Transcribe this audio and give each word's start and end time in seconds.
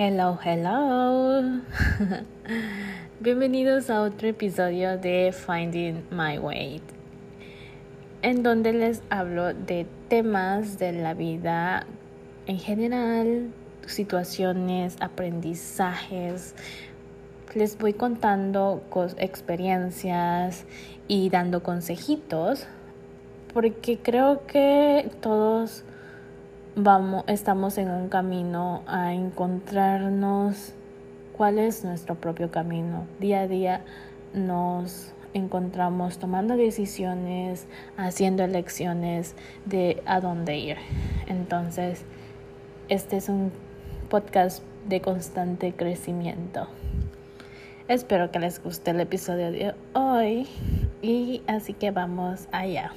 Hello, 0.00 0.38
hello. 0.44 1.60
Bienvenidos 3.20 3.90
a 3.90 4.02
otro 4.02 4.28
episodio 4.28 4.96
de 4.96 5.32
Finding 5.32 6.04
My 6.12 6.38
Way, 6.38 6.80
en 8.22 8.44
donde 8.44 8.72
les 8.74 9.02
hablo 9.10 9.52
de 9.54 9.88
temas 10.06 10.78
de 10.78 10.92
la 10.92 11.14
vida 11.14 11.84
en 12.46 12.60
general, 12.60 13.50
situaciones, 13.86 14.96
aprendizajes. 15.00 16.54
Les 17.56 17.76
voy 17.76 17.92
contando 17.92 18.84
experiencias 19.18 20.64
y 21.08 21.28
dando 21.28 21.64
consejitos, 21.64 22.68
porque 23.52 23.98
creo 23.98 24.46
que 24.46 25.10
todos 25.20 25.82
vamos, 26.80 27.24
estamos 27.26 27.76
en 27.76 27.90
un 27.90 28.08
camino 28.08 28.82
a 28.86 29.12
encontrarnos 29.12 30.72
cuál 31.36 31.58
es 31.58 31.84
nuestro 31.84 32.14
propio 32.14 32.52
camino. 32.52 33.06
Día 33.18 33.40
a 33.40 33.48
día 33.48 33.84
nos 34.32 35.12
encontramos 35.34 36.18
tomando 36.18 36.56
decisiones, 36.56 37.66
haciendo 37.96 38.44
elecciones 38.44 39.34
de 39.66 40.02
a 40.06 40.20
dónde 40.20 40.56
ir. 40.56 40.76
Entonces, 41.26 42.04
este 42.88 43.16
es 43.16 43.28
un 43.28 43.50
podcast 44.08 44.62
de 44.88 45.00
constante 45.00 45.72
crecimiento. 45.72 46.68
Espero 47.88 48.30
que 48.30 48.38
les 48.38 48.62
guste 48.62 48.92
el 48.92 49.00
episodio 49.00 49.50
de 49.50 49.74
hoy 49.94 50.46
y 51.02 51.42
así 51.48 51.72
que 51.72 51.90
vamos 51.90 52.46
allá. 52.52 52.92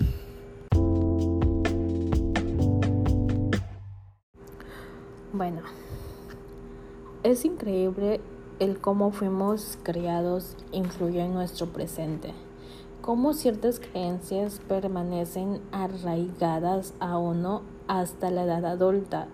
Bueno, 5.33 5.61
es 7.23 7.45
increíble 7.45 8.19
el 8.59 8.79
cómo 8.79 9.11
fuimos 9.11 9.77
criados 9.81 10.57
influyó 10.73 11.21
en 11.21 11.33
nuestro 11.33 11.67
presente, 11.67 12.33
cómo 12.99 13.33
ciertas 13.33 13.79
creencias 13.79 14.59
permanecen 14.67 15.61
arraigadas 15.71 16.93
a 16.99 17.17
uno 17.17 17.61
hasta 17.87 18.29
la 18.29 18.43
edad 18.43 18.65
adulta. 18.65 19.27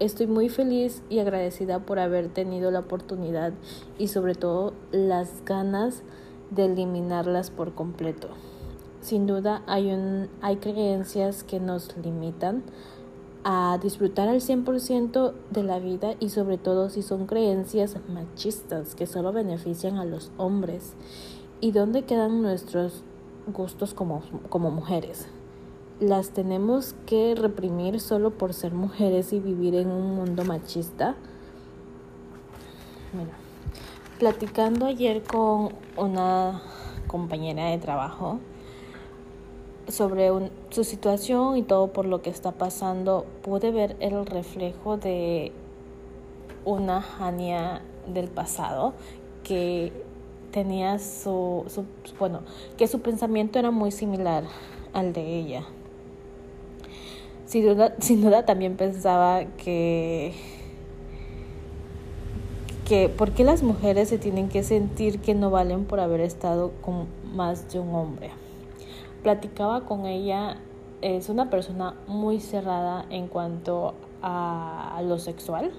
Estoy 0.00 0.26
muy 0.26 0.48
feliz 0.48 1.00
y 1.08 1.20
agradecida 1.20 1.78
por 1.78 2.00
haber 2.00 2.28
tenido 2.28 2.72
la 2.72 2.80
oportunidad 2.80 3.52
y 3.98 4.08
sobre 4.08 4.34
todo 4.34 4.72
las 4.90 5.44
ganas 5.44 6.02
de 6.50 6.64
eliminarlas 6.64 7.52
por 7.52 7.72
completo. 7.74 8.30
Sin 9.00 9.28
duda 9.28 9.62
hay, 9.68 9.92
un, 9.92 10.28
hay 10.42 10.56
creencias 10.56 11.44
que 11.44 11.60
nos 11.60 11.96
limitan 11.98 12.64
a 13.44 13.78
disfrutar 13.82 14.28
al 14.28 14.40
100% 14.40 15.32
de 15.50 15.62
la 15.62 15.78
vida 15.78 16.14
y 16.20 16.28
sobre 16.28 16.58
todo 16.58 16.90
si 16.90 17.02
son 17.02 17.26
creencias 17.26 17.96
machistas 18.08 18.94
que 18.94 19.06
solo 19.06 19.32
benefician 19.32 19.96
a 19.96 20.04
los 20.04 20.30
hombres. 20.36 20.94
¿Y 21.60 21.72
dónde 21.72 22.04
quedan 22.04 22.42
nuestros 22.42 23.02
gustos 23.46 23.94
como, 23.94 24.22
como 24.48 24.70
mujeres? 24.70 25.28
¿Las 26.00 26.30
tenemos 26.30 26.94
que 27.06 27.34
reprimir 27.34 28.00
solo 28.00 28.30
por 28.30 28.54
ser 28.54 28.72
mujeres 28.72 29.32
y 29.32 29.40
vivir 29.40 29.74
en 29.74 29.90
un 29.90 30.14
mundo 30.14 30.44
machista? 30.44 31.16
Platicando 34.18 34.86
ayer 34.86 35.22
con 35.22 35.70
una 35.96 36.62
compañera 37.06 37.66
de 37.66 37.78
trabajo, 37.78 38.38
sobre 39.90 40.30
su 40.70 40.84
situación 40.84 41.56
y 41.56 41.62
todo 41.62 41.92
por 41.92 42.06
lo 42.06 42.22
que 42.22 42.30
está 42.30 42.52
pasando, 42.52 43.26
pude 43.42 43.70
ver 43.70 43.96
el 44.00 44.26
reflejo 44.26 44.96
de 44.96 45.52
una 46.64 47.04
Hania 47.18 47.82
del 48.06 48.28
pasado 48.28 48.94
que 49.44 49.92
tenía 50.50 50.98
su, 50.98 51.64
su, 51.68 51.84
bueno, 52.18 52.40
que 52.76 52.86
su 52.86 53.00
pensamiento 53.00 53.58
era 53.58 53.70
muy 53.70 53.90
similar 53.90 54.44
al 54.92 55.12
de 55.12 55.38
ella. 55.38 55.64
Sin 57.46 57.66
duda, 57.66 57.94
sin 57.98 58.22
duda 58.22 58.44
también 58.44 58.76
pensaba 58.76 59.44
que 59.44 60.32
que 62.86 63.08
por 63.08 63.30
qué 63.30 63.44
las 63.44 63.62
mujeres 63.62 64.08
se 64.08 64.18
tienen 64.18 64.48
que 64.48 64.64
sentir 64.64 65.20
que 65.20 65.32
no 65.32 65.50
valen 65.50 65.84
por 65.84 66.00
haber 66.00 66.20
estado 66.20 66.72
con 66.80 67.06
más 67.32 67.72
de 67.72 67.78
un 67.78 67.94
hombre 67.94 68.30
platicaba 69.22 69.82
con 69.82 70.06
ella, 70.06 70.56
es 71.02 71.28
una 71.28 71.50
persona 71.50 71.94
muy 72.06 72.40
cerrada 72.40 73.06
en 73.10 73.28
cuanto 73.28 73.94
a 74.22 75.00
lo 75.04 75.18
sexual. 75.18 75.72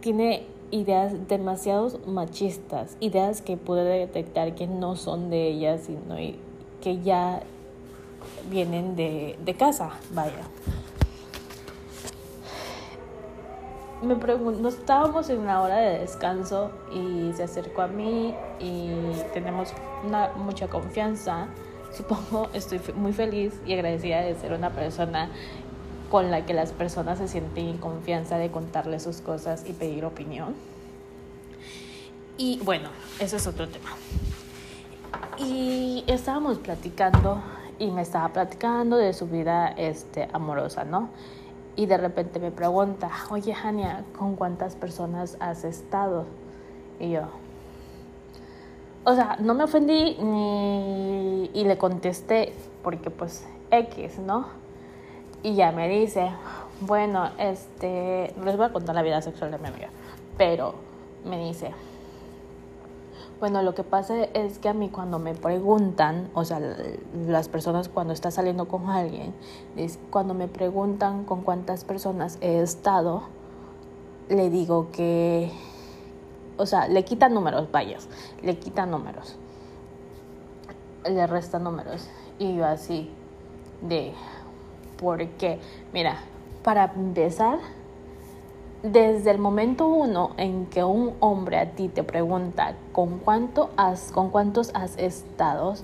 Tiene 0.00 0.46
ideas 0.70 1.28
demasiado 1.28 1.98
machistas, 2.06 2.96
ideas 3.00 3.42
que 3.42 3.56
puede 3.56 3.84
detectar 3.98 4.54
que 4.54 4.66
no 4.66 4.96
son 4.96 5.30
de 5.30 5.48
ella, 5.48 5.78
sino 5.78 6.16
que 6.80 7.02
ya 7.02 7.42
vienen 8.50 8.96
de, 8.96 9.38
de 9.44 9.54
casa, 9.54 9.90
vaya. 10.12 10.44
me 14.02 14.14
pregunto, 14.14 14.68
estábamos 14.68 15.30
en 15.30 15.40
una 15.40 15.62
hora 15.62 15.78
de 15.78 16.00
descanso 16.00 16.70
y 16.92 17.32
se 17.32 17.42
acercó 17.42 17.82
a 17.82 17.88
mí 17.88 18.34
y 18.60 18.90
tenemos 19.32 19.72
una, 20.04 20.32
mucha 20.36 20.68
confianza 20.68 21.48
supongo, 21.96 22.48
estoy 22.52 22.80
muy 22.94 23.12
feliz 23.12 23.54
y 23.66 23.72
agradecida 23.72 24.20
de 24.20 24.34
ser 24.34 24.52
una 24.52 24.70
persona 24.70 25.30
con 26.10 26.30
la 26.30 26.46
que 26.46 26.54
las 26.54 26.72
personas 26.72 27.18
se 27.18 27.28
sienten 27.28 27.66
en 27.66 27.78
confianza 27.78 28.38
de 28.38 28.50
contarle 28.50 29.00
sus 29.00 29.20
cosas 29.20 29.64
y 29.66 29.72
pedir 29.72 30.04
opinión. 30.04 30.54
Y 32.38 32.60
bueno, 32.64 32.90
eso 33.18 33.36
es 33.36 33.46
otro 33.46 33.68
tema. 33.68 33.90
Y 35.38 36.04
estábamos 36.06 36.58
platicando 36.58 37.42
y 37.78 37.90
me 37.90 38.02
estaba 38.02 38.28
platicando 38.28 38.96
de 38.96 39.12
su 39.12 39.26
vida 39.26 39.68
este, 39.68 40.28
amorosa, 40.32 40.84
¿no? 40.84 41.08
Y 41.76 41.86
de 41.86 41.98
repente 41.98 42.38
me 42.38 42.50
pregunta, 42.50 43.10
oye, 43.30 43.52
Hania, 43.52 44.04
¿con 44.16 44.36
cuántas 44.36 44.76
personas 44.76 45.36
has 45.40 45.64
estado? 45.64 46.24
Y 46.98 47.10
yo, 47.10 47.28
o 49.06 49.14
sea, 49.14 49.36
no 49.38 49.54
me 49.54 49.62
ofendí 49.62 50.16
ni 50.20 51.48
y 51.54 51.64
le 51.64 51.78
contesté 51.78 52.52
porque 52.82 53.08
pues 53.08 53.46
X, 53.70 54.18
¿no? 54.18 54.46
Y 55.44 55.54
ya 55.54 55.70
me 55.70 55.88
dice, 55.88 56.32
bueno, 56.80 57.30
este, 57.38 58.34
les 58.44 58.56
voy 58.56 58.66
a 58.66 58.72
contar 58.72 58.96
la 58.96 59.02
vida 59.02 59.22
sexual 59.22 59.52
de 59.52 59.58
mi 59.58 59.68
amiga, 59.68 59.90
pero 60.36 60.74
me 61.24 61.38
dice, 61.38 61.70
bueno, 63.38 63.62
lo 63.62 63.76
que 63.76 63.84
pasa 63.84 64.24
es 64.24 64.58
que 64.58 64.68
a 64.68 64.74
mí 64.74 64.88
cuando 64.88 65.20
me 65.20 65.34
preguntan, 65.34 66.28
o 66.34 66.44
sea, 66.44 66.60
las 67.28 67.48
personas 67.48 67.88
cuando 67.88 68.12
está 68.12 68.32
saliendo 68.32 68.66
con 68.66 68.90
alguien, 68.90 69.32
cuando 70.10 70.34
me 70.34 70.48
preguntan 70.48 71.22
con 71.24 71.42
cuántas 71.42 71.84
personas 71.84 72.38
he 72.40 72.60
estado, 72.60 73.22
le 74.28 74.50
digo 74.50 74.88
que 74.90 75.52
o 76.56 76.66
sea, 76.66 76.88
le 76.88 77.04
quita 77.04 77.28
números, 77.28 77.70
vayas, 77.70 78.08
le 78.42 78.58
quita 78.58 78.86
números, 78.86 79.36
le 81.04 81.26
resta 81.26 81.58
números. 81.58 82.08
Y 82.38 82.56
yo 82.56 82.66
así, 82.66 83.10
de, 83.82 84.12
porque, 84.98 85.58
mira, 85.92 86.18
para 86.62 86.92
empezar, 86.96 87.58
desde 88.82 89.30
el 89.30 89.38
momento 89.38 89.86
uno 89.86 90.32
en 90.36 90.66
que 90.66 90.84
un 90.84 91.14
hombre 91.20 91.58
a 91.58 91.70
ti 91.72 91.88
te 91.88 92.04
pregunta 92.04 92.76
con 92.92 93.18
cuánto 93.18 93.70
has, 93.76 94.12
con 94.12 94.30
cuántos 94.30 94.70
has 94.74 94.96
estado, 94.98 95.74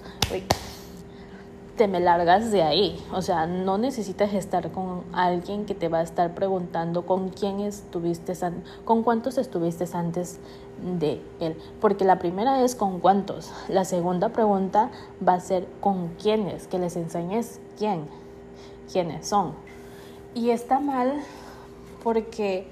te 1.82 1.88
me 1.88 1.98
largas 1.98 2.53
de 2.53 2.62
ahí. 2.62 3.04
O 3.12 3.22
sea, 3.22 3.47
no 3.47 3.76
necesitas 3.76 4.32
estar 4.34 4.70
con 4.70 5.03
alguien 5.12 5.66
que 5.66 5.75
te 5.75 5.88
va 5.88 5.98
a 5.98 6.03
estar 6.03 6.32
preguntando 6.32 7.06
con 7.06 7.31
quién 7.31 7.59
estuviste, 7.59 8.34
con 8.84 9.02
cuántos 9.02 9.37
estuviste 9.37 9.84
antes 9.93 10.38
de 11.00 11.20
él. 11.40 11.56
Porque 11.81 12.05
la 12.05 12.20
primera 12.20 12.62
es 12.62 12.76
con 12.76 13.00
cuántos. 13.00 13.50
La 13.69 13.84
segunda 13.84 14.29
pregunta 14.29 14.93
va 15.26 15.34
a 15.34 15.40
ser 15.40 15.67
con 15.81 16.11
quiénes, 16.23 16.69
que 16.69 16.79
les 16.79 16.94
enseñes 16.94 17.58
quién, 17.76 18.06
quiénes 18.93 19.26
son. 19.26 19.52
Y 20.37 20.50
está 20.50 20.78
mal 20.78 21.20
porque 22.05 22.69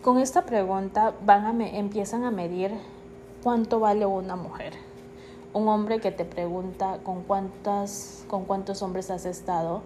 con 0.00 0.16
esta 0.16 0.46
pregunta 0.46 1.12
van 1.26 1.44
a 1.44 1.52
me, 1.52 1.78
empiezan 1.78 2.24
a 2.24 2.30
medir 2.30 2.72
cuánto 3.42 3.80
vale 3.80 4.06
una 4.06 4.34
mujer 4.34 4.87
un 5.52 5.68
hombre 5.68 6.00
que 6.00 6.10
te 6.10 6.24
pregunta 6.24 6.98
con 7.02 7.22
cuántas 7.22 8.24
con 8.28 8.44
cuántos 8.44 8.82
hombres 8.82 9.10
has 9.10 9.26
estado 9.26 9.82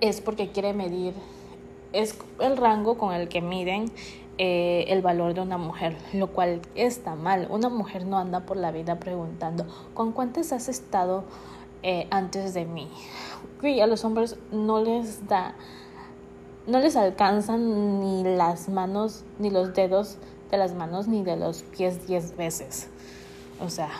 es 0.00 0.20
porque 0.20 0.50
quiere 0.50 0.72
medir 0.72 1.14
es 1.92 2.18
el 2.40 2.56
rango 2.56 2.98
con 2.98 3.14
el 3.14 3.28
que 3.28 3.40
miden 3.40 3.90
eh, 4.36 4.86
el 4.88 5.00
valor 5.00 5.32
de 5.32 5.40
una 5.42 5.58
mujer, 5.58 5.96
lo 6.12 6.26
cual 6.26 6.60
está 6.74 7.14
mal. 7.14 7.46
Una 7.50 7.68
mujer 7.68 8.04
no 8.04 8.18
anda 8.18 8.40
por 8.40 8.56
la 8.56 8.72
vida 8.72 8.98
preguntando 8.98 9.64
con 9.94 10.10
cuántos 10.10 10.50
has 10.52 10.68
estado 10.68 11.22
eh, 11.84 12.08
antes 12.10 12.52
de 12.52 12.64
mí. 12.64 12.88
Y 13.62 13.78
a 13.78 13.86
los 13.86 14.04
hombres 14.04 14.36
no 14.50 14.82
les 14.82 15.28
da 15.28 15.54
no 16.66 16.80
les 16.80 16.96
alcanzan 16.96 18.00
ni 18.00 18.24
las 18.24 18.68
manos, 18.70 19.24
ni 19.38 19.50
los 19.50 19.74
dedos 19.74 20.16
de 20.50 20.56
las 20.56 20.74
manos, 20.74 21.08
ni 21.08 21.22
de 21.22 21.36
los 21.36 21.62
pies 21.62 22.06
diez 22.06 22.36
veces. 22.36 22.88
O 23.60 23.70
sea, 23.70 23.90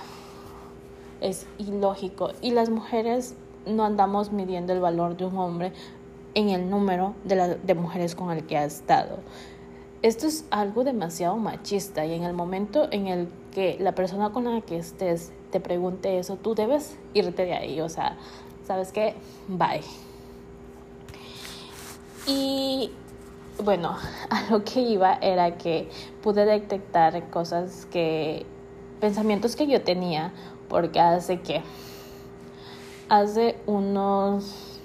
es 1.21 1.47
ilógico. 1.59 2.31
Y 2.41 2.51
las 2.51 2.71
mujeres 2.71 3.35
no 3.67 3.85
andamos 3.85 4.33
midiendo 4.33 4.73
el 4.73 4.81
valor 4.81 5.17
de 5.17 5.25
un 5.25 5.39
hombre 5.39 5.73
en 6.35 6.51
el 6.51 6.69
número 6.69 7.15
de, 7.25 7.57
de 7.63 7.75
mujeres 7.75 8.15
con 8.15 8.31
el 8.31 8.47
que 8.47 8.57
ha 8.57 8.65
estado. 8.65 9.19
Esto 10.03 10.27
es 10.27 10.45
algo 10.51 10.85
demasiado 10.85 11.37
machista 11.37 12.05
y 12.05 12.13
en 12.13 12.25
el 12.25 12.35
momento 12.35 12.89
en 12.91 13.07
el 13.07 13.29
que 13.55 13.79
la 13.81 13.95
persona 13.95 14.31
con 14.33 14.45
la 14.45 14.61
que 14.61 14.77
estés 14.77 15.33
te 15.51 15.61
pregunte 15.61 16.19
eso, 16.19 16.37
tú 16.37 16.55
debes 16.55 16.99
irte 17.15 17.47
de 17.47 17.55
ahí. 17.55 17.81
O 17.81 17.89
sea, 17.89 18.17
¿sabes 18.67 18.93
qué? 18.93 19.15
Bye. 19.49 19.83
Y 22.27 22.91
bueno, 23.63 23.97
a 24.31 24.51
lo 24.51 24.65
que 24.65 24.81
iba 24.81 25.15
era 25.15 25.57
que 25.57 25.89
pude 26.23 26.45
detectar 26.45 27.31
cosas 27.31 27.87
que, 27.87 28.45
pensamientos 29.05 29.55
que 29.55 29.67
yo 29.67 29.83
tenía, 29.83 30.33
porque 30.67 30.99
hace 30.99 31.43
que, 31.43 31.61
hace 33.11 33.55
unos 33.67 34.81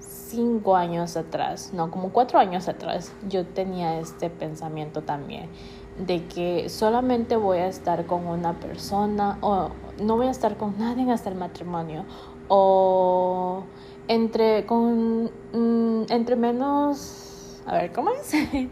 cinco 0.00 0.76
años 0.76 1.16
atrás, 1.16 1.70
no, 1.72 1.90
como 1.90 2.10
cuatro 2.10 2.38
años 2.38 2.68
atrás, 2.68 3.14
yo 3.26 3.46
tenía 3.46 3.98
este 4.00 4.28
pensamiento 4.28 5.00
también 5.00 5.48
de 5.96 6.26
que 6.26 6.68
solamente 6.68 7.36
voy 7.36 7.56
a 7.56 7.68
estar 7.68 8.04
con 8.04 8.26
una 8.26 8.60
persona 8.60 9.38
o 9.40 9.70
no 10.02 10.18
voy 10.18 10.26
a 10.26 10.30
estar 10.30 10.58
con 10.58 10.78
nadie 10.78 11.10
hasta 11.10 11.30
el 11.30 11.36
matrimonio 11.36 12.04
o 12.48 13.62
entre 14.08 14.66
con 14.66 15.30
mm, 15.54 16.04
entre 16.10 16.36
menos 16.36 17.62
a 17.64 17.78
ver 17.78 17.92
cómo 17.92 18.10
es 18.10 18.34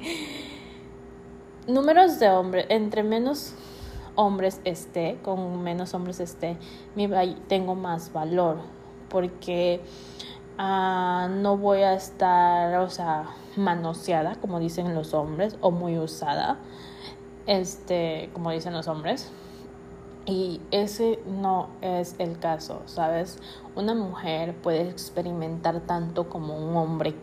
números 1.67 2.19
de 2.19 2.29
hombres 2.29 2.67
entre 2.69 3.03
menos 3.03 3.55
hombres 4.19 4.61
esté 4.65 5.19
con 5.23 5.63
menos 5.63 5.95
hombres 5.95 6.19
esté 6.19 6.57
tengo 7.47 7.77
más 7.77 8.13
valor 8.13 8.59
porque 9.09 9.81
uh, 10.59 11.29
no 11.29 11.57
voy 11.57 11.83
a 11.83 11.95
estar 11.95 12.81
o 12.81 12.91
sea 12.91 13.27
manoseada 13.57 14.35
como 14.41 14.59
dicen 14.59 14.93
los 14.93 15.15
hombres 15.15 15.57
o 15.61 15.71
muy 15.71 15.99
usada 15.99 16.59
este 17.47 18.29
como 18.33 18.51
dicen 18.51 18.73
los 18.73 18.89
hombres 18.89 19.31
y 20.27 20.61
ese 20.73 21.19
no 21.27 21.71
es 21.81 22.15
el 22.19 22.39
caso, 22.39 22.83
¿sabes? 22.85 23.39
Una 23.75 23.95
mujer 23.95 24.55
puede 24.57 24.91
experimentar 24.91 25.81
tanto 25.81 26.29
como 26.29 26.55
un 26.55 26.77
hombre 26.77 27.15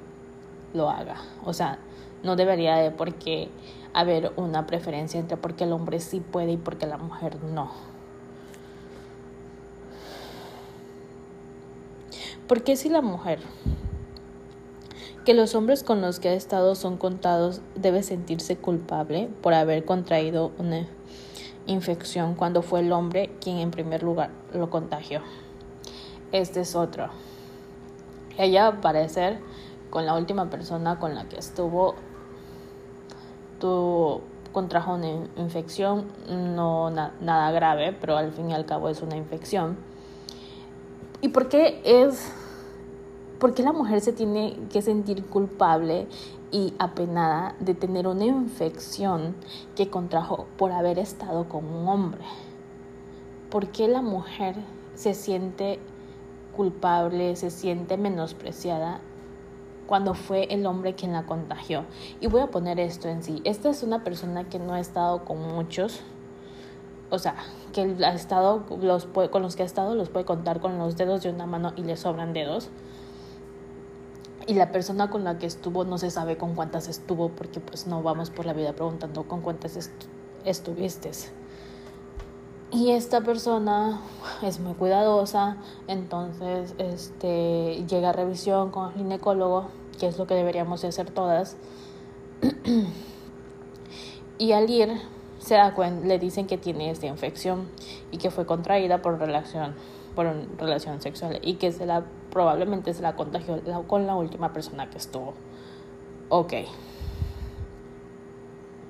lo 0.74 0.90
haga. 0.90 1.18
O 1.44 1.54
sea, 1.54 1.78
no 2.24 2.36
debería 2.36 2.78
de 2.78 2.90
por 2.90 3.14
qué 3.14 3.50
haber 3.96 4.34
una 4.36 4.68
preferencia 4.68 5.20
entre 5.20 5.38
porque 5.38 5.64
el 5.64 5.72
hombre 5.72 6.02
sí 6.02 6.20
puede 6.20 6.52
y 6.52 6.58
porque 6.58 6.86
la 6.86 6.98
mujer 6.98 7.42
no. 7.42 7.72
Porque 12.46 12.76
si 12.76 12.90
la 12.90 13.02
mujer 13.02 13.40
que 15.24 15.34
los 15.34 15.56
hombres 15.56 15.82
con 15.82 16.02
los 16.02 16.20
que 16.20 16.30
ha 16.30 16.34
estado 16.34 16.76
son 16.76 16.98
contados 16.98 17.62
debe 17.74 18.04
sentirse 18.04 18.58
culpable 18.58 19.30
por 19.42 19.54
haber 19.54 19.86
contraído 19.86 20.52
una 20.60 20.86
infección 21.66 22.36
cuando 22.36 22.62
fue 22.62 22.82
el 22.82 22.92
hombre 22.92 23.32
quien 23.42 23.58
en 23.58 23.72
primer 23.72 24.04
lugar 24.04 24.30
lo 24.54 24.70
contagió. 24.70 25.22
Este 26.34 26.60
es 26.60 26.76
otro. 26.76 27.10
Ella, 28.38 28.68
al 28.68 28.82
parecer, 28.82 29.40
con 29.90 30.06
la 30.06 30.16
última 30.16 30.50
persona 30.50 31.00
con 31.00 31.16
la 31.16 31.30
que 31.30 31.40
estuvo, 31.40 31.96
tu, 33.60 34.22
contrajo 34.52 34.96
una 34.96 35.10
infección, 35.38 36.06
no 36.30 36.90
nada 36.90 37.52
grave, 37.52 37.96
pero 38.00 38.18
al 38.18 38.32
fin 38.32 38.50
y 38.50 38.54
al 38.54 38.66
cabo 38.66 38.90
es 38.90 39.02
una 39.02 39.16
infección. 39.16 39.78
¿Y 41.22 41.30
por 41.30 41.50
qué 41.50 41.82
es 41.84 42.32
¿Por 43.40 43.54
qué 43.54 43.64
la 43.64 43.74
mujer 43.74 44.00
se 44.00 44.14
tiene 44.14 44.58
que 44.72 44.82
sentir 44.82 45.26
culpable 45.26 46.08
y 46.52 46.74
apenada 46.80 47.54
de 47.60 47.74
tener 47.74 48.08
una 48.08 48.24
infección 48.24 49.36
que 49.76 49.90
contrajo 49.90 50.48
por 50.58 50.72
haber 50.72 51.00
estado 51.00 51.50
con 51.50 51.66
un 51.66 51.88
hombre? 51.90 52.24
¿Por 53.50 53.68
qué 53.68 53.90
la 53.90 54.02
mujer 54.02 54.56
se 54.94 55.14
siente 55.14 55.80
culpable, 56.56 57.36
se 57.36 57.52
siente 57.52 57.98
menospreciada 57.98 59.02
cuando 59.88 60.14
fue 60.14 60.48
el 60.54 60.66
hombre 60.66 60.96
quien 60.96 61.14
la 61.14 61.26
contagió? 61.26 61.86
Y 62.20 62.28
voy 62.28 62.42
a 62.42 62.48
poner 62.48 62.80
esto 62.80 63.08
en 63.08 63.24
sí. 63.24 63.42
Esta 63.44 63.70
es 63.70 63.84
una 63.84 64.04
persona 64.04 64.50
que 64.50 64.60
no 64.60 64.74
ha 64.74 64.80
estado 64.80 65.26
con 65.26 65.42
muchos, 65.42 66.02
o 67.10 67.20
sea, 67.20 67.36
que 67.74 67.96
ha 68.04 68.14
estado, 68.14 68.66
los 68.82 69.06
con 69.06 69.42
los 69.42 69.56
que 69.56 69.64
ha 69.64 69.66
estado 69.66 69.96
los 69.96 70.10
puede 70.10 70.26
contar 70.26 70.60
con 70.60 70.78
los 70.78 70.98
dedos 70.98 71.24
de 71.24 71.30
una 71.30 71.46
mano 71.46 71.74
y 71.76 71.84
le 71.84 71.98
sobran 71.98 72.34
dedos 72.34 72.70
y 74.48 74.54
la 74.54 74.72
persona 74.72 75.10
con 75.10 75.24
la 75.24 75.38
que 75.38 75.48
estuvo 75.48 75.86
no 75.86 75.98
se 75.98 76.12
sabe 76.12 76.38
con 76.38 76.56
cuántas 76.56 76.88
estuvo 76.88 77.30
porque 77.30 77.60
pues 77.60 77.88
no 77.88 78.04
vamos 78.04 78.30
por 78.30 78.46
la 78.46 78.54
vida 78.54 78.74
preguntando 78.74 79.24
con 79.24 79.42
cuántas 79.42 79.90
estuviste. 80.46 81.12
Y 82.76 82.92
esta 82.92 83.22
persona 83.22 84.02
es 84.44 84.60
muy 84.60 84.74
cuidadosa, 84.74 85.56
entonces 85.88 86.76
este, 86.78 87.86
llega 87.88 88.10
a 88.10 88.12
revisión 88.12 88.70
con 88.70 88.90
el 88.90 88.98
ginecólogo, 88.98 89.70
que 89.98 90.08
es 90.08 90.18
lo 90.18 90.28
que 90.28 90.34
deberíamos 90.34 90.84
hacer 90.84 91.10
todas. 91.10 91.56
y 94.38 94.52
al 94.52 94.70
ir 94.70 94.90
se 95.40 95.56
da 95.56 95.74
cuenta, 95.74 96.06
le 96.06 96.20
dicen 96.20 96.48
que 96.48 96.58
tiene 96.58 96.92
esta 96.92 97.06
infección 97.06 97.70
y 98.12 98.18
que 98.18 98.30
fue 98.30 98.46
contraída 98.46 99.02
por 99.02 99.20
relación 99.20 99.74
por 100.14 100.28
relación 100.58 101.02
sexual 101.02 101.40
y 101.44 101.56
que 101.56 101.72
se 101.72 101.86
la 101.86 102.04
probablemente 102.30 102.94
se 102.94 103.02
la 103.02 103.16
contagió 103.16 103.62
con 103.88 104.06
la 104.06 104.16
última 104.16 104.52
persona 104.52 104.90
que 104.90 104.98
estuvo. 104.98 105.34
Ok. 106.28 106.54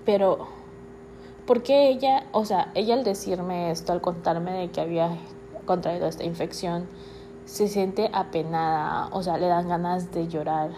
Pero, 0.05 0.47
¿por 1.45 1.63
qué 1.63 1.89
ella, 1.89 2.25
o 2.31 2.45
sea, 2.45 2.71
ella 2.75 2.95
al 2.95 3.03
decirme 3.03 3.71
esto, 3.71 3.91
al 3.91 4.01
contarme 4.01 4.51
de 4.51 4.71
que 4.71 4.81
había 4.81 5.17
contraído 5.65 6.07
esta 6.07 6.23
infección, 6.23 6.87
se 7.45 7.67
siente 7.67 8.09
apenada, 8.13 9.09
o 9.11 9.21
sea, 9.21 9.37
le 9.37 9.47
dan 9.47 9.67
ganas 9.67 10.11
de 10.11 10.27
llorar? 10.27 10.71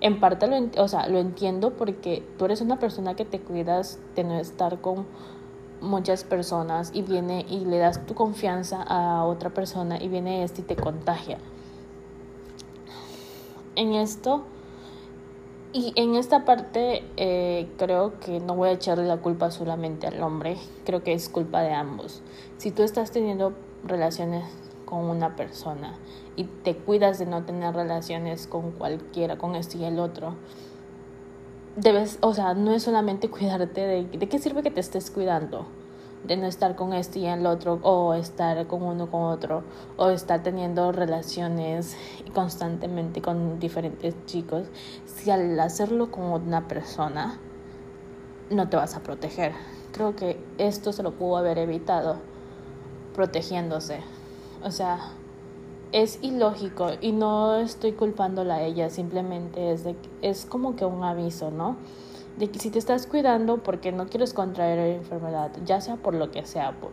En 0.00 0.20
parte 0.20 0.46
lo, 0.46 0.82
o 0.82 0.88
sea, 0.88 1.08
lo 1.08 1.18
entiendo 1.18 1.74
porque 1.74 2.22
tú 2.38 2.44
eres 2.44 2.60
una 2.60 2.78
persona 2.78 3.14
que 3.14 3.24
te 3.24 3.40
cuidas 3.40 3.98
de 4.16 4.24
no 4.24 4.34
estar 4.34 4.80
con 4.80 5.06
muchas 5.80 6.24
personas 6.24 6.90
y 6.94 7.02
viene 7.02 7.44
y 7.48 7.64
le 7.64 7.78
das 7.78 8.04
tu 8.06 8.14
confianza 8.14 8.82
a 8.82 9.24
otra 9.24 9.50
persona 9.50 10.02
y 10.02 10.08
viene 10.08 10.42
este 10.42 10.62
y 10.62 10.64
te 10.64 10.76
contagia. 10.76 11.38
En 13.76 13.92
esto 13.92 14.44
y 15.74 15.92
en 15.96 16.14
esta 16.14 16.44
parte 16.44 17.02
eh, 17.16 17.68
creo 17.78 18.20
que 18.20 18.38
no 18.38 18.54
voy 18.54 18.68
a 18.68 18.72
echarle 18.72 19.04
la 19.06 19.16
culpa 19.16 19.50
solamente 19.50 20.06
al 20.06 20.22
hombre, 20.22 20.56
creo 20.84 21.02
que 21.02 21.12
es 21.12 21.28
culpa 21.28 21.62
de 21.62 21.72
ambos. 21.72 22.22
Si 22.58 22.70
tú 22.70 22.84
estás 22.84 23.10
teniendo 23.10 23.54
relaciones 23.82 24.44
con 24.84 25.00
una 25.06 25.34
persona 25.34 25.98
y 26.36 26.44
te 26.44 26.76
cuidas 26.76 27.18
de 27.18 27.26
no 27.26 27.42
tener 27.42 27.74
relaciones 27.74 28.46
con 28.46 28.70
cualquiera, 28.70 29.36
con 29.36 29.56
este 29.56 29.78
y 29.78 29.84
el 29.84 29.98
otro, 29.98 30.36
debes, 31.74 32.18
o 32.20 32.34
sea, 32.34 32.54
no 32.54 32.72
es 32.72 32.84
solamente 32.84 33.28
cuidarte 33.28 33.80
de, 33.80 34.04
de 34.04 34.28
qué 34.28 34.38
sirve 34.38 34.62
que 34.62 34.70
te 34.70 34.78
estés 34.78 35.10
cuidando, 35.10 35.66
de 36.24 36.36
no 36.36 36.46
estar 36.46 36.74
con 36.74 36.92
este 36.92 37.20
y 37.20 37.26
el 37.26 37.46
otro, 37.46 37.78
o 37.82 38.14
estar 38.14 38.66
con 38.66 38.82
uno 38.82 39.10
con 39.10 39.22
otro, 39.22 39.62
o 39.96 40.10
estar 40.10 40.42
teniendo 40.42 40.90
relaciones 40.92 41.96
constantemente 42.34 43.22
con 43.22 43.58
diferentes 43.58 44.14
chicos, 44.26 44.66
si 45.06 45.30
al 45.30 45.58
hacerlo 45.60 46.10
con 46.10 46.24
una 46.24 46.66
persona 46.66 47.38
no 48.50 48.68
te 48.68 48.76
vas 48.76 48.96
a 48.96 49.02
proteger. 49.02 49.52
Creo 49.92 50.16
que 50.16 50.42
esto 50.58 50.92
se 50.92 51.02
lo 51.02 51.12
pudo 51.12 51.36
haber 51.36 51.58
evitado 51.58 52.16
protegiéndose. 53.14 54.00
O 54.62 54.70
sea, 54.70 54.98
es 55.92 56.18
ilógico 56.22 56.90
y 57.00 57.12
no 57.12 57.56
estoy 57.56 57.92
culpándola 57.92 58.56
a 58.56 58.62
ella, 58.62 58.90
simplemente 58.90 59.72
es, 59.72 59.84
de, 59.84 59.94
es 60.22 60.44
como 60.44 60.74
que 60.74 60.84
un 60.84 61.04
aviso, 61.04 61.50
¿no? 61.50 61.76
De 62.38 62.50
que 62.50 62.58
si 62.58 62.70
te 62.70 62.78
estás 62.78 63.06
cuidando 63.06 63.62
porque 63.62 63.92
no 63.92 64.06
quieres 64.06 64.34
contraer 64.34 64.78
la 64.78 64.88
enfermedad, 64.88 65.52
ya 65.64 65.80
sea 65.80 65.96
por 65.96 66.14
lo 66.14 66.30
que 66.30 66.44
sea, 66.44 66.72
por, 66.72 66.90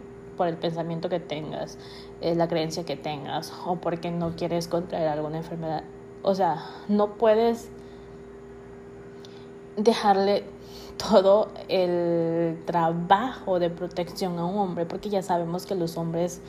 el 0.47 0.57
pensamiento 0.57 1.07
que 1.07 1.19
tengas, 1.19 1.77
eh, 2.19 2.33
la 2.33 2.47
creencia 2.47 2.83
que 2.83 2.95
tengas 2.95 3.53
o 3.67 3.75
porque 3.75 4.09
no 4.09 4.35
quieres 4.35 4.67
contraer 4.67 5.07
alguna 5.07 5.37
enfermedad, 5.37 5.83
o 6.23 6.33
sea, 6.33 6.65
no 6.87 7.13
puedes 7.13 7.69
dejarle 9.77 10.43
todo 10.97 11.49
el 11.67 12.59
trabajo 12.65 13.59
de 13.59 13.69
protección 13.69 14.37
a 14.37 14.45
un 14.45 14.57
hombre 14.57 14.85
porque 14.85 15.09
ya 15.09 15.21
sabemos 15.21 15.65
que 15.65 15.75
los 15.75 15.97
hombres 15.97 16.41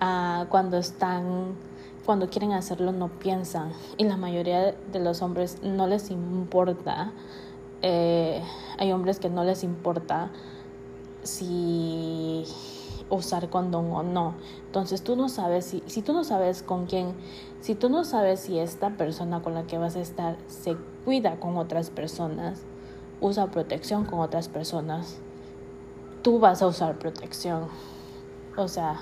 ah, 0.00 0.46
cuando 0.48 0.76
están 0.76 1.54
cuando 2.04 2.28
quieren 2.28 2.52
hacerlo 2.52 2.92
no 2.92 3.08
piensan 3.08 3.72
y 3.96 4.04
la 4.04 4.16
mayoría 4.16 4.74
de 4.92 5.00
los 5.00 5.22
hombres 5.22 5.58
no 5.62 5.86
les 5.86 6.10
importa. 6.10 7.12
Eh, 7.86 8.40
hay 8.78 8.92
hombres 8.92 9.20
que 9.20 9.28
no 9.28 9.44
les 9.44 9.62
importa 9.62 10.30
si 11.22 12.44
usar 13.10 13.50
condón 13.50 13.92
o 13.92 14.02
no. 14.02 14.36
Entonces 14.64 15.04
tú 15.04 15.16
no 15.16 15.28
sabes 15.28 15.66
si, 15.66 15.82
si 15.84 16.00
tú 16.00 16.14
no 16.14 16.24
sabes 16.24 16.62
con 16.62 16.86
quién, 16.86 17.12
si 17.60 17.74
tú 17.74 17.90
no 17.90 18.04
sabes 18.04 18.40
si 18.40 18.58
esta 18.58 18.96
persona 18.96 19.42
con 19.42 19.52
la 19.52 19.64
que 19.64 19.76
vas 19.76 19.96
a 19.96 20.00
estar 20.00 20.38
se 20.46 20.78
cuida 21.04 21.38
con 21.38 21.58
otras 21.58 21.90
personas, 21.90 22.62
usa 23.20 23.50
protección 23.50 24.06
con 24.06 24.20
otras 24.20 24.48
personas, 24.48 25.18
tú 26.22 26.38
vas 26.38 26.62
a 26.62 26.68
usar 26.68 26.98
protección. 26.98 27.68
O 28.56 28.66
sea, 28.66 28.98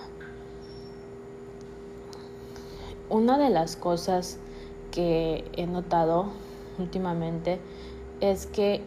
una 3.08 3.38
de 3.38 3.50
las 3.50 3.76
cosas 3.76 4.40
que 4.90 5.48
he 5.52 5.68
notado 5.68 6.32
últimamente 6.80 7.60
es 8.23 8.47
que 8.47 8.81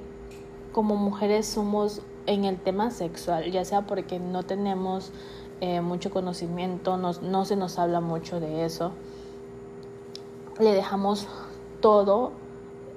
como 0.72 0.96
mujeres 0.96 1.46
somos 1.46 2.02
en 2.26 2.46
el 2.46 2.58
tema 2.58 2.90
sexual, 2.90 3.52
ya 3.52 3.66
sea 3.66 3.82
porque 3.82 4.18
no 4.18 4.44
tenemos 4.44 5.12
eh, 5.62 5.82
mucho 5.82 6.10
conocimiento, 6.10 6.98
no, 6.98 7.12
no 7.22 7.46
se 7.46 7.58
nos 7.58 7.78
habla 7.78 8.00
mucho 8.00 8.40
de 8.40 8.66
eso, 8.66 8.94
le 10.58 10.72
dejamos 10.72 11.28
todo 11.82 12.32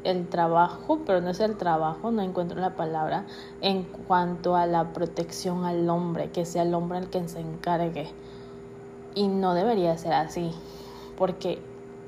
el 0.05 0.29
trabajo, 0.29 1.01
pero 1.05 1.21
no 1.21 1.31
es 1.31 1.41
el 1.41 1.57
trabajo, 1.57 2.13
no 2.13 2.23
encuentro 2.23 2.61
la 2.61 2.77
palabra, 2.77 3.27
en 3.61 3.83
cuanto 3.83 4.55
a 4.55 4.67
la 4.67 4.93
protección 4.93 5.65
al 5.65 5.91
hombre, 5.91 6.31
que 6.31 6.45
sea 6.45 6.63
el 6.63 6.73
hombre 6.73 6.99
el 6.99 7.11
que 7.11 7.29
se 7.29 7.41
encargue. 7.41 8.09
Y 9.17 9.27
no 9.27 9.55
debería 9.55 9.99
ser 9.99 10.13
así, 10.13 10.53
porque 11.17 11.59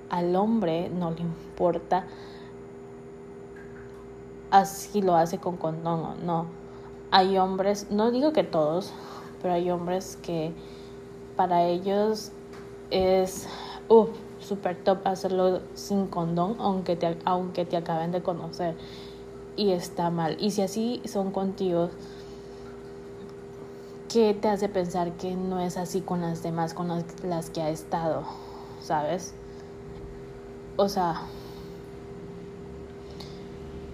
al 0.09 0.37
hombre 0.37 0.89
no 0.89 1.11
le 1.11 1.21
importa 1.21 2.07
así 4.51 5.03
lo 5.03 5.17
hace 5.17 5.39
con 5.39 5.57
condón 5.57 6.01
o 6.01 6.15
no. 6.17 6.47
Hay 7.11 7.39
hombres, 7.39 7.89
no 7.91 8.11
digo 8.11 8.33
que 8.33 8.45
todos, 8.45 8.93
pero 9.43 9.55
hay 9.55 9.71
hombres 9.71 10.19
que 10.23 10.53
para 11.37 11.65
ellos 11.65 12.33
es, 12.91 13.49
uh, 13.89 14.07
super 14.41 14.77
top 14.83 15.07
hacerlo 15.07 15.61
sin 15.75 16.07
condón, 16.07 16.57
aunque 16.59 16.97
te, 16.97 17.17
aunque 17.25 17.65
te 17.65 17.77
acaben 17.77 18.13
de 18.13 18.23
conocer. 18.23 18.77
Y 19.57 19.73
está 19.73 20.11
mal. 20.11 20.37
Y 20.41 20.53
si 20.53 20.63
así 20.63 21.03
son 21.05 21.33
contigo, 21.33 21.91
¿qué 24.09 24.35
te 24.35 24.49
hace 24.49 24.69
pensar 24.69 25.13
que 25.13 25.35
no 25.35 25.61
es 25.61 25.77
así 25.77 26.01
con 26.01 26.23
las 26.23 26.43
demás, 26.43 26.75
con 26.75 26.89
las, 26.89 27.51
que 27.51 27.63
ha 27.63 27.71
estado? 27.71 28.25
¿Sabes? 28.81 29.35
O 30.77 30.89
sea, 30.89 31.23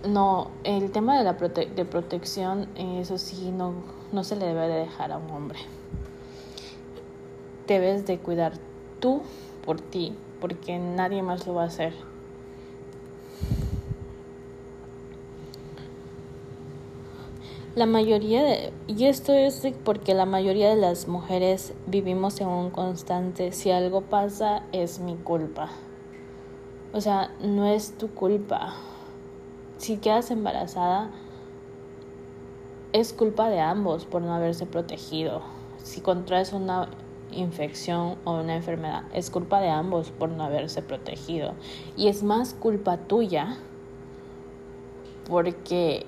no, 0.08 0.50
el 0.64 0.90
tema 0.90 1.18
de 1.18 1.24
la 1.24 1.32
de 1.34 1.84
protección, 1.84 2.68
eso 2.76 3.18
sí, 3.18 3.50
no, 3.50 3.74
no 4.12 4.24
se 4.24 4.36
le 4.36 4.46
debe 4.46 4.68
de 4.68 4.80
dejar 4.80 5.12
a 5.12 5.18
un 5.18 5.30
hombre. 5.30 5.58
Debes 7.66 8.06
de 8.06 8.18
cuidar 8.18 8.52
tú 9.00 9.22
por 9.64 9.80
ti, 9.80 10.14
porque 10.40 10.78
nadie 10.78 11.22
más 11.22 11.46
lo 11.46 11.54
va 11.54 11.64
a 11.64 11.66
hacer. 11.66 11.92
La 17.74 17.84
mayoría 17.84 18.42
de, 18.42 18.72
y 18.86 19.04
esto 19.04 19.34
es 19.34 19.62
porque 19.84 20.14
la 20.14 20.24
mayoría 20.24 20.70
de 20.70 20.76
las 20.76 21.08
mujeres 21.08 21.74
vivimos 21.86 22.40
en 22.40 22.48
un 22.48 22.70
constante, 22.70 23.52
si 23.52 23.70
algo 23.70 24.00
pasa 24.00 24.62
es 24.72 24.98
mi 24.98 25.16
culpa. 25.16 25.68
O 26.94 27.02
sea, 27.02 27.30
no 27.42 27.66
es 27.66 27.92
tu 27.98 28.08
culpa. 28.08 28.74
Si 29.78 29.98
quedas 29.98 30.30
embarazada, 30.30 31.10
es 32.92 33.12
culpa 33.12 33.48
de 33.48 33.60
ambos 33.60 34.06
por 34.06 34.22
no 34.22 34.34
haberse 34.34 34.66
protegido. 34.66 35.42
Si 35.78 36.00
contraes 36.00 36.52
una 36.52 36.88
infección 37.32 38.16
o 38.24 38.40
una 38.40 38.56
enfermedad. 38.56 39.04
Es 39.12 39.30
culpa 39.30 39.60
de 39.60 39.68
ambos 39.68 40.10
por 40.10 40.30
no 40.30 40.44
haberse 40.44 40.82
protegido. 40.82 41.54
Y 41.96 42.08
es 42.08 42.22
más 42.22 42.54
culpa 42.54 42.96
tuya 42.96 43.56
porque 45.28 46.06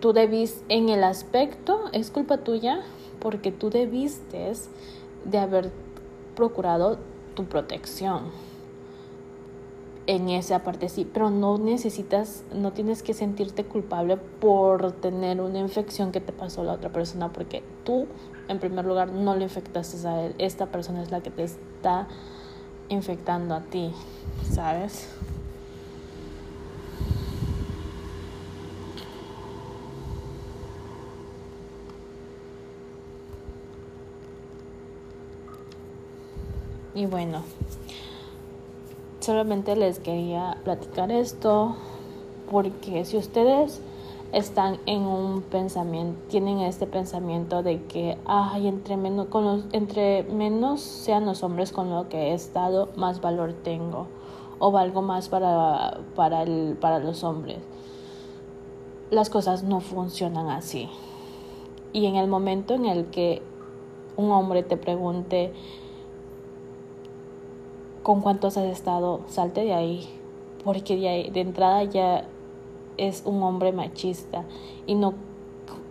tú 0.00 0.12
debiste, 0.12 0.64
en 0.68 0.88
el 0.88 1.04
aspecto, 1.04 1.84
es 1.92 2.10
culpa 2.10 2.38
tuya 2.38 2.80
porque 3.20 3.52
tú 3.52 3.70
debiste 3.70 4.52
de 5.24 5.38
haber 5.38 5.70
procurado 6.34 6.98
tu 7.34 7.44
protección 7.44 8.30
en 10.06 10.28
esa 10.28 10.62
parte 10.62 10.88
sí, 10.88 11.08
pero 11.10 11.30
no 11.30 11.58
necesitas, 11.58 12.44
no 12.52 12.72
tienes 12.72 13.02
que 13.02 13.14
sentirte 13.14 13.64
culpable 13.64 14.16
por 14.16 14.92
tener 14.92 15.40
una 15.40 15.58
infección 15.58 16.12
que 16.12 16.20
te 16.20 16.32
pasó 16.32 16.60
a 16.60 16.64
la 16.64 16.72
otra 16.74 16.90
persona, 16.90 17.32
porque 17.32 17.62
tú, 17.84 18.06
en 18.48 18.58
primer 18.58 18.84
lugar, 18.84 19.10
no 19.10 19.34
le 19.34 19.44
infectaste 19.44 20.06
a 20.06 20.26
él. 20.26 20.34
Esta 20.38 20.66
persona 20.66 21.02
es 21.02 21.10
la 21.10 21.22
que 21.22 21.30
te 21.30 21.44
está 21.44 22.06
infectando 22.88 23.54
a 23.54 23.60
ti, 23.60 23.92
¿sabes? 24.52 25.08
Y 36.94 37.06
bueno, 37.06 37.42
solamente 39.24 39.74
les 39.74 39.98
quería 39.98 40.58
platicar 40.64 41.10
esto 41.10 41.76
porque 42.50 43.06
si 43.06 43.16
ustedes 43.16 43.80
están 44.32 44.78
en 44.84 45.02
un 45.02 45.40
pensamiento, 45.42 46.20
tienen 46.28 46.60
este 46.60 46.86
pensamiento 46.86 47.62
de 47.62 47.82
que, 47.84 48.18
ay, 48.26 48.68
entre 48.68 48.96
menos, 48.96 49.28
con 49.28 49.44
los, 49.44 49.64
entre 49.72 50.24
menos 50.24 50.82
sean 50.82 51.24
los 51.24 51.42
hombres 51.42 51.72
con 51.72 51.88
lo 51.88 52.08
que 52.08 52.30
he 52.30 52.34
estado, 52.34 52.90
más 52.96 53.20
valor 53.20 53.54
tengo 53.54 54.08
o 54.58 54.70
valgo 54.70 55.02
más 55.02 55.28
para, 55.28 56.00
para, 56.14 56.42
el, 56.42 56.76
para 56.78 56.98
los 56.98 57.24
hombres. 57.24 57.58
Las 59.10 59.30
cosas 59.30 59.62
no 59.62 59.80
funcionan 59.80 60.48
así. 60.50 60.88
Y 61.92 62.06
en 62.06 62.16
el 62.16 62.28
momento 62.28 62.74
en 62.74 62.84
el 62.84 63.06
que 63.06 63.40
un 64.16 64.30
hombre 64.32 64.62
te 64.62 64.76
pregunte, 64.76 65.52
con 68.04 68.20
cuántos 68.20 68.58
has 68.58 68.66
estado, 68.66 69.22
salte 69.28 69.62
de 69.62 69.72
ahí, 69.72 70.06
porque 70.62 70.94
de, 70.94 71.30
de 71.32 71.40
entrada 71.40 71.82
ya 71.84 72.24
es 72.98 73.22
un 73.24 73.42
hombre 73.42 73.72
machista 73.72 74.44
y 74.86 74.94
no, 74.94 75.14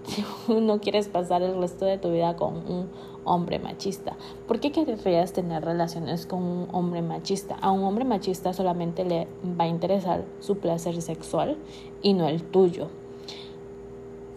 no 0.48 0.80
quieres 0.80 1.08
pasar 1.08 1.42
el 1.42 1.60
resto 1.60 1.86
de 1.86 1.98
tu 1.98 2.12
vida 2.12 2.36
con 2.36 2.54
un 2.72 2.88
hombre 3.26 3.58
machista. 3.58 4.16
¿Por 4.48 4.60
qué 4.60 4.72
querrías 4.72 5.34
tener 5.34 5.66
relaciones 5.66 6.28
con 6.28 6.44
un 6.44 6.68
hombre 6.72 7.02
machista? 7.02 7.56
A 7.56 7.72
un 7.72 7.84
hombre 7.84 8.06
machista 8.06 8.54
solamente 8.54 9.04
le 9.06 9.28
va 9.60 9.64
a 9.64 9.68
interesar 9.68 10.24
su 10.40 10.60
placer 10.60 11.02
sexual 11.02 11.58
y 12.04 12.14
no 12.14 12.28
el 12.28 12.44
tuyo. 12.44 12.90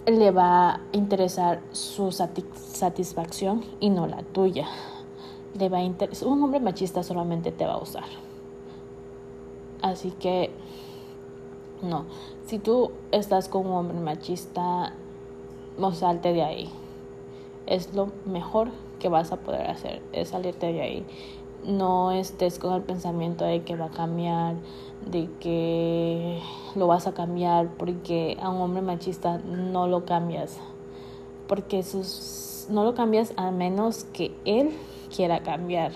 Le 0.07 0.31
va 0.31 0.71
a 0.71 0.81
interesar 0.93 1.61
su 1.73 2.11
satisfacción 2.11 3.65
y 3.81 3.91
no 3.91 4.07
la 4.07 4.23
tuya 4.23 4.67
va 5.69 5.79
a 5.79 5.83
un 5.83 6.43
hombre 6.43 6.61
machista 6.61 7.03
solamente 7.03 7.53
te 7.53 7.67
va 7.67 7.75
a 7.75 7.83
usar. 7.83 8.05
Así 9.83 10.11
que 10.11 10.51
no, 11.83 12.05
si 12.47 12.59
tú 12.59 12.91
estás 13.13 13.49
con 13.49 13.67
un 13.67 13.73
hombre 13.73 13.99
machista, 13.99 14.93
no 15.79 15.93
salte 15.93 16.33
de 16.33 16.43
ahí. 16.43 16.71
Es 17.67 17.95
lo 17.95 18.09
mejor 18.25 18.69
que 18.99 19.09
vas 19.09 19.33
a 19.33 19.37
poder 19.37 19.69
hacer, 19.69 20.03
es 20.13 20.29
salirte 20.29 20.73
de 20.73 20.81
ahí. 20.81 21.07
No 21.65 22.13
estés 22.13 22.59
con 22.59 22.73
el 22.75 22.83
pensamiento 22.83 23.45
de 23.45 23.63
que 23.63 23.77
va 23.77 23.87
a 23.87 23.91
cambiar, 23.91 24.55
de 25.11 25.29
que 25.41 26.41
lo 26.75 26.87
vas 26.87 27.07
a 27.07 27.13
cambiar, 27.13 27.69
porque 27.77 28.39
a 28.41 28.49
un 28.49 28.61
hombre 28.61 28.83
machista 28.83 29.39
no 29.39 29.87
lo 29.87 30.05
cambias. 30.05 30.59
Porque 31.49 31.83
sus, 31.83 32.67
no 32.71 32.85
lo 32.85 32.95
cambias 32.95 33.33
a 33.37 33.51
menos 33.51 34.05
que 34.13 34.35
él 34.45 34.71
quiera 35.15 35.43
cambiar, 35.43 35.93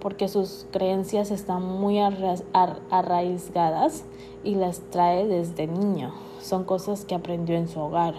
porque 0.00 0.28
sus 0.28 0.66
creencias 0.70 1.30
están 1.30 1.62
muy 1.62 1.98
arraigadas 1.98 4.04
y 4.42 4.54
las 4.54 4.80
trae 4.90 5.26
desde 5.26 5.66
niño. 5.66 6.12
Son 6.40 6.64
cosas 6.64 7.04
que 7.04 7.14
aprendió 7.14 7.56
en 7.56 7.68
su 7.68 7.80
hogar. 7.80 8.14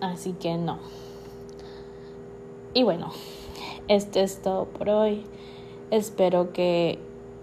Así 0.00 0.32
que 0.32 0.56
no. 0.56 0.78
Y 2.74 2.82
bueno, 2.82 3.10
esto 3.88 4.20
es 4.20 4.42
todo 4.42 4.66
por 4.66 4.90
hoy. 4.90 5.24
Espero 5.90 6.52
que 6.52 6.98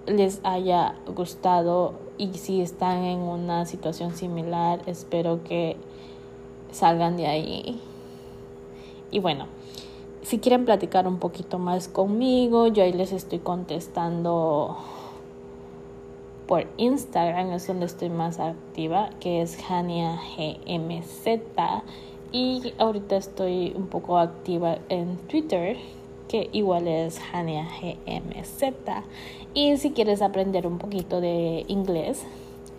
les 0.06 0.42
haya 0.44 0.96
gustado 1.08 1.94
y 2.18 2.34
si 2.34 2.62
están 2.62 3.06
en 3.06 3.20
una 3.20 3.66
situación 3.66 4.16
similar, 4.16 4.82
espero 4.86 5.44
que 5.44 5.78
salgan 6.72 7.18
de 7.18 7.28
ahí. 7.28 7.82
Y 9.10 9.20
bueno, 9.20 9.48
si 10.24 10.40
quieren 10.40 10.66
platicar 10.66 11.08
un 11.08 11.20
poquito 11.20 11.60
más 11.60 11.88
conmigo, 11.88 12.68
yo 12.68 12.84
ahí 12.84 12.94
les 12.94 13.12
estoy 13.12 13.40
contestando 13.40 14.78
por 16.48 16.68
Instagram, 16.78 17.52
es 17.52 17.68
donde 17.68 17.86
estoy 17.86 18.10
más 18.10 18.40
activa, 18.40 19.10
que 19.20 19.42
es 19.42 19.58
Hania 19.70 20.20
GMZ. 20.38 21.42
Y 22.32 22.74
ahorita 22.78 23.18
estoy 23.18 23.74
un 23.76 23.88
poco 23.88 24.18
activa 24.18 24.80
en 24.90 25.18
Twitter, 25.28 25.78
que 26.28 26.50
igual 26.52 26.88
es 26.88 27.20
Hania 27.32 27.68
GMZ. 27.82 28.64
Y 29.54 29.78
si 29.78 29.92
quieres 29.92 30.22
aprender 30.22 30.66
un 30.66 30.78
poquito 30.80 31.22
de 31.22 31.66
inglés, 31.68 32.26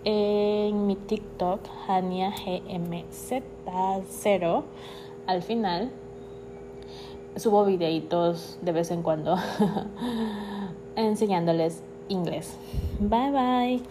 en 0.05 0.87
mi 0.87 0.97
TikTok, 0.97 1.61
Hania 1.89 2.33
GMZ0, 2.33 3.43
al 5.27 5.43
final 5.43 5.91
subo 7.37 7.65
videitos 7.65 8.59
de 8.63 8.73
vez 8.73 8.91
en 8.91 9.03
cuando 9.03 9.37
enseñándoles 10.97 11.83
inglés. 12.09 12.57
Bye 13.01 13.31
bye. 13.31 13.83